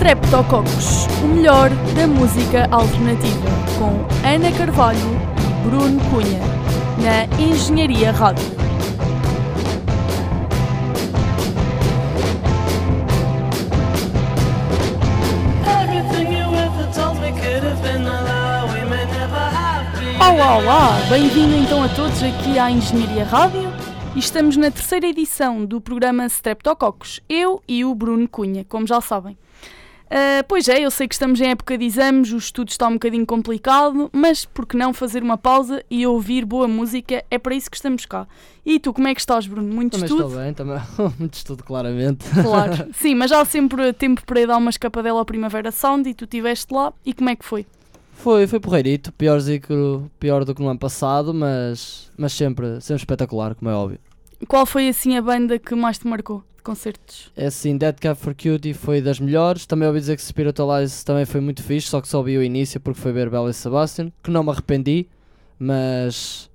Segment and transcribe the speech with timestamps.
[0.00, 3.48] Streptococcus, o melhor da música alternativa,
[3.78, 4.98] com Ana Carvalho
[5.38, 6.40] e Bruno Cunha,
[6.98, 8.60] na Engenharia Rádio.
[20.18, 21.00] Olá, olá!
[21.08, 23.69] Bem-vindo então a todos aqui à Engenharia Rádio.
[24.14, 29.00] E estamos na terceira edição do programa Streptococcus, eu e o Bruno Cunha, como já
[29.00, 29.36] sabem.
[30.10, 32.94] Ah, pois é, eu sei que estamos em época de exames, o estudo está um
[32.94, 37.24] bocadinho complicado, mas por que não fazer uma pausa e ouvir boa música?
[37.30, 38.26] É para isso que estamos cá.
[38.66, 39.72] E tu, como é que estás, Bruno?
[39.72, 40.26] Muito Também estudo?
[40.26, 40.80] estou bem, também.
[41.18, 42.28] Muito estudo, claramente.
[42.28, 42.88] Claro.
[42.92, 46.24] Sim, mas há sempre tempo para ir dar uma escapadela ao Primavera Sound e tu
[46.24, 46.92] estiveste lá.
[47.06, 47.64] E como é que foi?
[48.22, 49.40] Foi, foi porreirito, pior,
[50.18, 53.98] pior do que no ano passado, mas, mas sempre, sempre espetacular, como é óbvio.
[54.46, 57.32] Qual foi assim a banda que mais te marcou de concertos?
[57.34, 61.24] É assim, Dead Cat for Cutie foi das melhores, também ouvi dizer que Spiritualize também
[61.24, 64.12] foi muito fixe, só que só ouvi o início porque foi ver Bella e Sebastian,
[64.22, 65.06] que não me arrependi,
[65.58, 66.50] mas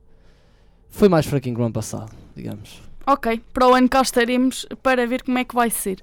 [0.91, 2.79] foi mais fraquinho que no ano passado, digamos.
[3.07, 5.97] Ok, para o ano cá estaremos para ver como é que vai ser.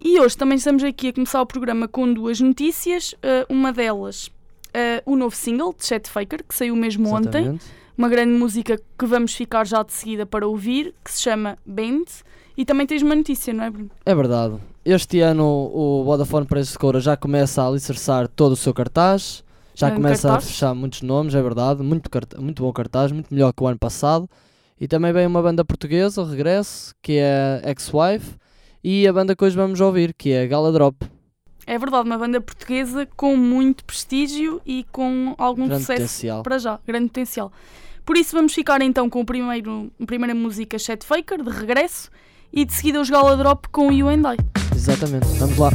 [0.00, 3.12] E hoje também estamos aqui a começar o programa com duas notícias.
[3.14, 4.30] Uh, uma delas,
[4.76, 7.38] uh, o novo single de Chet Faker, que saiu mesmo ontem.
[7.40, 7.64] Exatamente.
[7.96, 12.04] Uma grande música que vamos ficar já de seguida para ouvir, que se chama Band.
[12.56, 13.90] E também tens uma notícia, não é, Bruno?
[14.04, 14.56] É verdade.
[14.84, 19.42] Este ano o Vodafone Preço de Coura já começa a alicerçar todo o seu cartaz,
[19.74, 20.44] já É um começa cartaz?
[20.44, 21.82] a fechar muitos nomes, é verdade.
[21.82, 24.28] Muito, muito bom cartaz, muito melhor que o ano passado.
[24.78, 28.36] E também vem uma banda portuguesa, o regresso, que é Ex-Wife,
[28.84, 30.96] e a banda que hoje vamos ouvir, que é Gala Drop.
[31.66, 36.42] É verdade, uma banda portuguesa com muito prestígio e com algum Grande sucesso potencial.
[36.42, 37.52] para já, grande potencial.
[38.04, 42.08] Por isso vamos ficar então com o primeiro, a primeira música Chet Faker, de regresso,
[42.52, 44.36] e de seguida os Gala Drop com You and I.
[44.74, 45.70] Exatamente, vamos lá.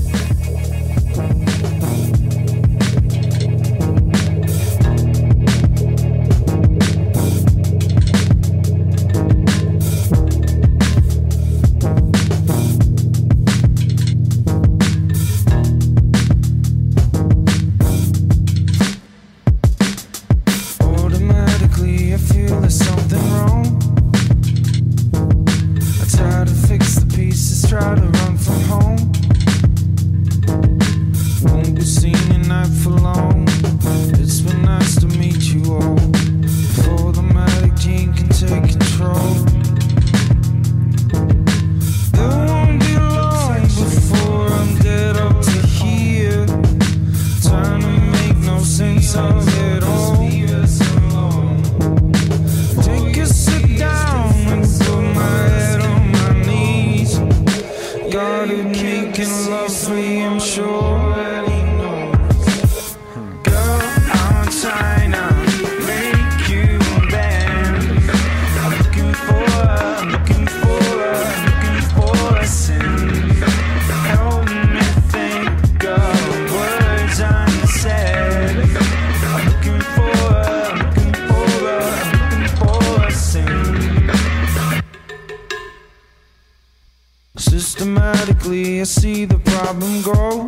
[87.42, 90.46] Systematically, I see the problem grow.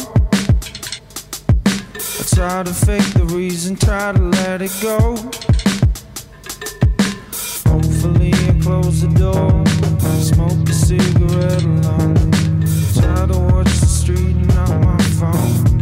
[1.96, 5.16] I try to fake the reason, try to let it go.
[7.68, 9.66] Hopefully, I close the door,
[10.22, 12.32] smoke a cigarette alone.
[12.94, 15.73] Try to watch the street not my phone.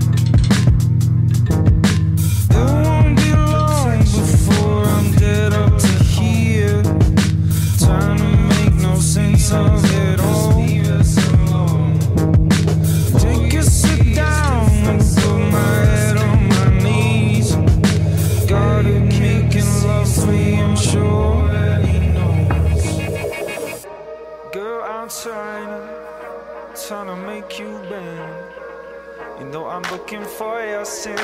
[29.72, 31.18] I'm looking for your sin.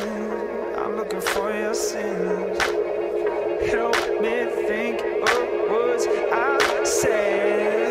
[0.77, 2.57] I'm looking for your sins.
[3.69, 7.86] Help me think of words I said.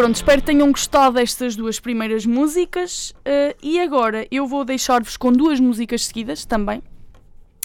[0.00, 3.12] Pronto, espero que tenham gostado destas duas primeiras músicas.
[3.22, 6.82] eh, e agora eu vou deixar-vos com duas músicas seguidas também.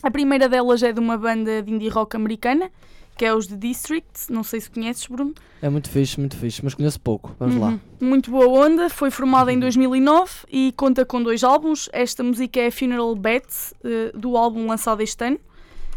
[0.03, 2.69] A primeira delas é de uma banda de indie rock americana,
[3.17, 4.29] que é os The District.
[4.29, 5.33] Não sei se conheces, Bruno.
[5.61, 7.33] É muito fixe, muito fixe, mas conheço pouco.
[7.39, 7.69] Vamos lá.
[7.69, 7.79] Uhum.
[8.01, 11.87] Muito boa onda, foi formada em 2009 e conta com dois álbuns.
[11.93, 13.47] Esta música é Funeral Bet,
[13.81, 15.39] eh, do álbum lançado este ano,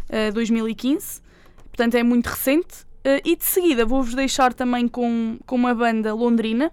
[0.07, 1.21] eh, 2015.
[1.69, 2.87] Portanto, é muito recente.
[3.05, 6.71] Uh, e de seguida vou-vos deixar também com, com uma banda londrina,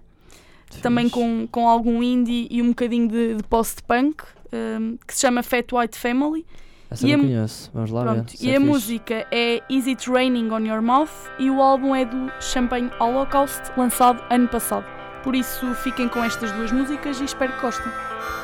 [0.69, 0.81] Sim.
[0.81, 5.43] também com, com algum indie e um bocadinho de, de post-punk, eh, que se chama
[5.43, 6.45] Fat White Family.
[6.89, 8.45] Essa e não a, conheço, vamos lá pronto, ver.
[8.45, 8.71] E é a fixe.
[8.71, 13.61] música é Is It Raining on Your Mouth e o álbum é do Champagne Holocaust,
[13.77, 14.85] lançado ano passado.
[15.23, 17.91] Por isso fiquem com estas duas músicas e espero que gostem.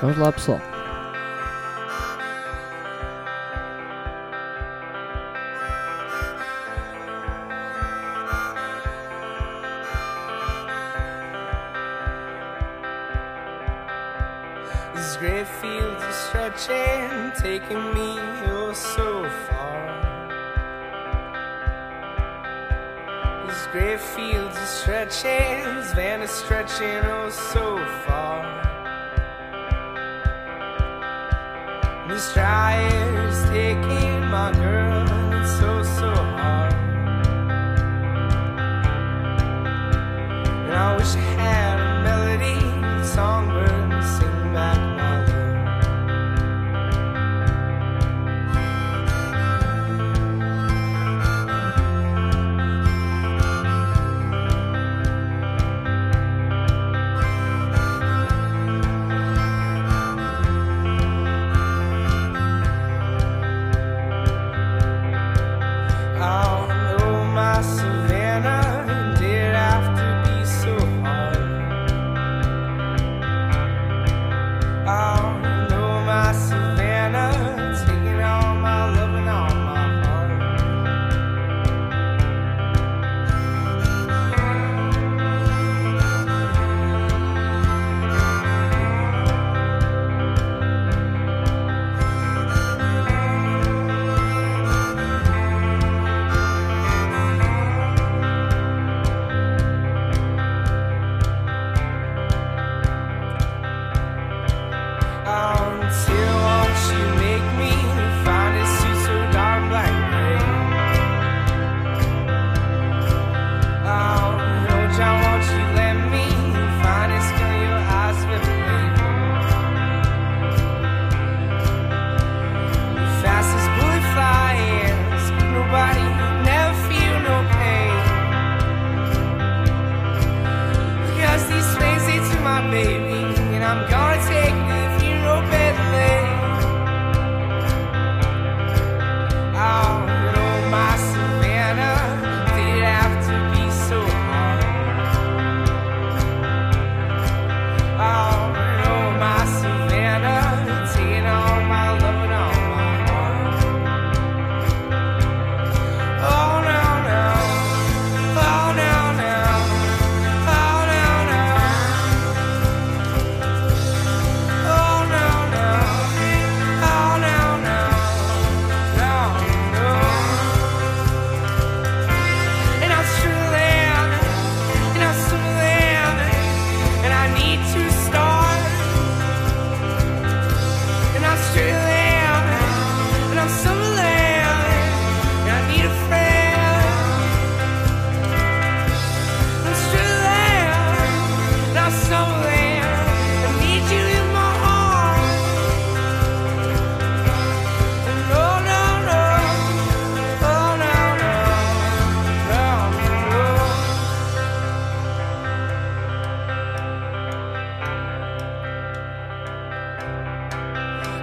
[0.01, 0.72] Vamos lá, pessoal.
[26.83, 27.12] watching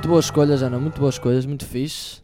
[0.00, 2.20] Muito boas escolhas, Ana, muito boas escolhas, muito fixe.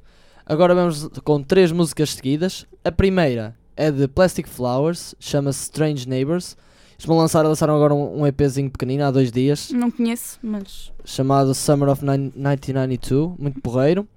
[0.46, 2.64] Agora vamos com três músicas seguidas.
[2.82, 6.56] A primeira é de Plastic Flowers, chama-se Strange Neighbors.
[6.94, 10.90] Eles vão lançar, lançaram agora um, um EPzinho pequenino há dois dias, Não conheço, mas.
[11.04, 14.08] chamado Summer of Nine- 1992, muito porreiro.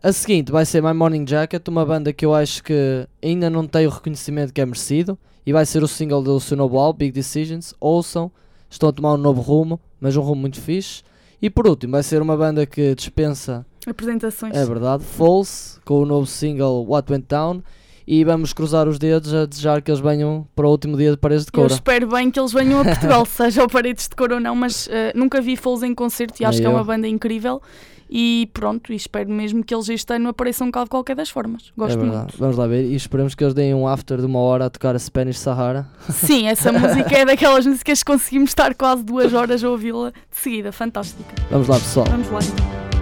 [0.00, 3.66] A seguinte vai ser My Morning Jacket, uma banda que eu acho que ainda não
[3.66, 5.18] tem o reconhecimento que é merecido.
[5.44, 7.74] E vai ser o single do Snowball, Big Decisions.
[7.80, 8.30] Ouçam,
[8.70, 11.02] estão a tomar um novo rumo, mas um rumo muito fixe.
[11.44, 14.56] E por último, vai ser uma banda que dispensa Apresentações.
[14.56, 15.04] é verdade.
[15.04, 17.62] False, com o novo single What Went Down.
[18.06, 21.16] E vamos cruzar os dedos a desejar que eles venham para o último dia de
[21.16, 21.72] Paredes de Eu Coura.
[21.72, 24.88] espero bem que eles venham a Portugal, seja ao Paredes de Cor ou não, mas
[24.90, 26.72] eh, nunca vi Foles em concerto e acho que é eu.
[26.72, 27.62] uma banda incrível.
[28.16, 31.62] E pronto, e espero mesmo que eles este ano apareçam cá de qualquer das formas.
[31.68, 32.16] É Gosto verdade.
[32.18, 32.38] muito.
[32.38, 32.84] Vamos lá ver.
[32.84, 35.88] E esperemos que eles deem um after de uma hora a tocar a Spanish Sahara.
[36.10, 40.16] Sim, essa música é daquelas músicas que conseguimos estar quase duas horas a ouvi-la de
[40.30, 40.70] seguida.
[40.70, 41.34] Fantástica.
[41.50, 42.06] Vamos lá, pessoal.
[42.10, 42.93] Vamos lá.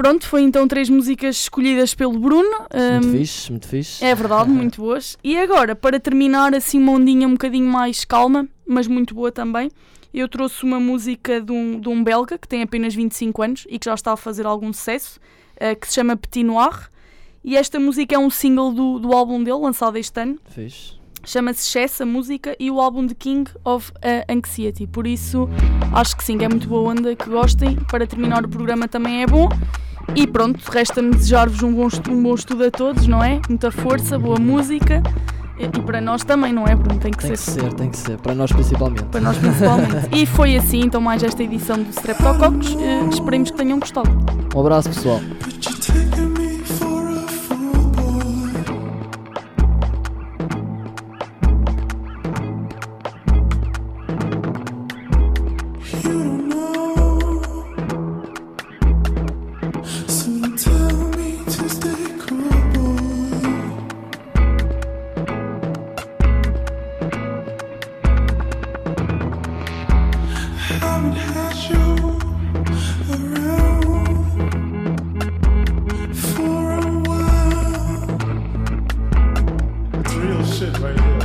[0.00, 2.48] Pronto, foi então três músicas escolhidas pelo Bruno.
[2.48, 4.02] Muito Ahm, fixe, muito fixe.
[4.02, 5.18] é verdade, muito boas.
[5.22, 9.70] E agora, para terminar assim uma ondinha um bocadinho mais calma, mas muito boa também,
[10.14, 13.78] eu trouxe uma música de um, de um belga que tem apenas 25 anos e
[13.78, 15.20] que já está a fazer algum sucesso,
[15.56, 16.88] eh, que se chama Petit Noir.
[17.44, 20.38] E esta música é um single do, do álbum dele, lançado este ano.
[20.48, 20.98] Fixe.
[21.26, 24.86] Chama-se Chess, a música, e o álbum de King of eh, Anxiety.
[24.86, 25.46] Por isso,
[25.92, 27.76] acho que sim, que é muito boa onda, que gostem.
[27.90, 29.46] Para terminar o programa também é bom.
[30.14, 33.40] E pronto, resta-me desejar-vos um bom, um bom estudo a todos, não é?
[33.48, 35.02] Muita força, boa música.
[35.58, 36.98] E, e para nós também, não é, Bruno?
[36.98, 37.54] Tem que Tem ser.
[37.54, 38.18] que ser, tem que ser.
[38.18, 39.04] Para nós principalmente.
[39.04, 40.08] Para nós principalmente.
[40.12, 42.76] e foi assim, então, mais esta edição do Streptococcus.
[42.78, 44.10] Eh, esperemos que tenham gostado.
[44.54, 45.20] Um abraço, pessoal.
[80.60, 81.19] Shit right here.